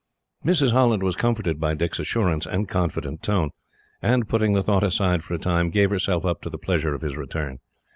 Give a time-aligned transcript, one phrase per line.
[0.43, 0.71] Mrs.
[0.71, 3.51] Holland was comforted by Dick's assurance and confident tone,
[4.01, 7.01] and, putting the thought aside for a time, gave herself up to the pleasure of
[7.01, 7.59] his return.